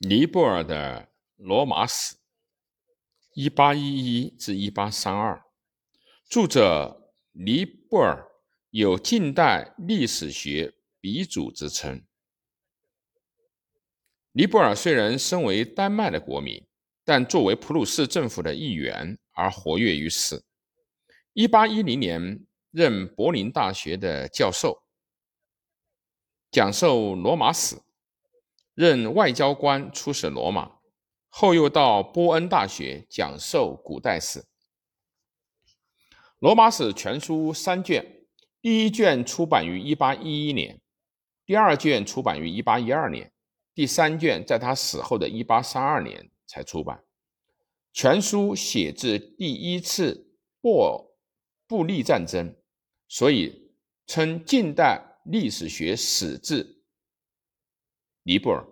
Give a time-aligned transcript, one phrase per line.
[0.00, 2.14] 尼泊尔的罗马史，
[3.34, 5.44] 一八一一至一八三二，
[6.28, 8.24] 著者尼泊尔
[8.70, 12.04] 有近代历史学鼻祖之称。
[14.30, 16.64] 尼泊尔虽然身为丹麦的国民，
[17.04, 20.44] 但作为普鲁士政府的一员而活跃于世。
[21.32, 24.84] 一八一零年任柏林大学的教授，
[26.52, 27.82] 讲授罗马史。
[28.78, 30.70] 任外交官出使罗马，
[31.30, 34.38] 后又到波恩大学讲授古代史。
[36.38, 38.22] 《罗马史全书》三卷，
[38.62, 40.80] 第一卷出版于1811年，
[41.44, 43.32] 第二卷出版于1812年，
[43.74, 47.02] 第三卷在他死后的1832年才出版。
[47.92, 51.16] 全书写自第一次布
[51.66, 52.54] 布利战争，
[53.08, 53.72] 所以
[54.06, 56.77] 称近代历史学始自。
[58.28, 58.62] 尼泊尔，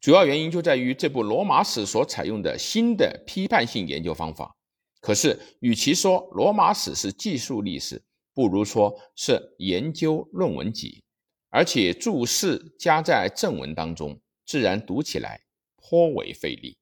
[0.00, 4.56] 主要原因就在于这部罗马史所采用的新的批判性研究方法。
[5.02, 11.04] 可是，与其说罗马史是技术历史，不如说是研究论文集，
[11.50, 15.42] 而且注释加在正文当中，自然读起来
[15.76, 16.78] 颇为费力。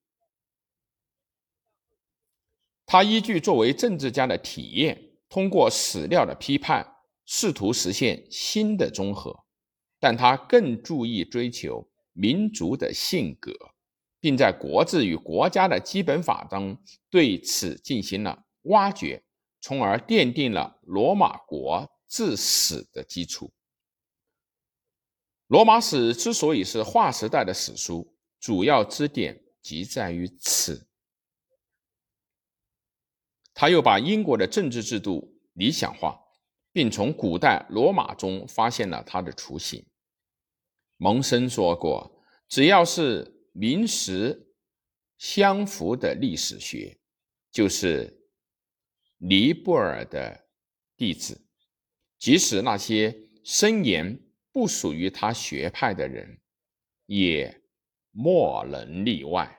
[2.86, 9.43] 他依据作为政治家的体验，通过史料的批判，试图实现新的综合。
[10.04, 13.50] 但他更注意追求民族的性格，
[14.20, 16.76] 并在国字与国家的基本法中
[17.08, 19.24] 对此进行了挖掘，
[19.62, 23.50] 从而奠定了罗马国治史的基础。
[25.46, 30.86] 罗马史之所以是划时代的史书，主要支点即在于此。
[33.54, 36.20] 他又把英国的政治制度理想化，
[36.72, 39.82] 并从古代罗马中发现了它的雏形。
[40.96, 44.54] 蒙生说过：“只要是名实
[45.18, 46.98] 相符的历史学，
[47.50, 48.28] 就是
[49.18, 50.46] 尼泊尔的
[50.96, 51.40] 弟子。
[52.18, 54.18] 即使那些声言
[54.52, 56.40] 不属于他学派的人，
[57.06, 57.62] 也
[58.10, 59.58] 莫能例外。”